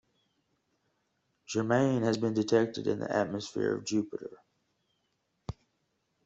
Germane 1.45 2.01
has 2.01 2.17
been 2.17 2.33
detected 2.33 2.87
in 2.87 2.97
the 2.97 3.15
atmosphere 3.15 3.75
of 3.75 3.85
Jupiter. 3.85 4.39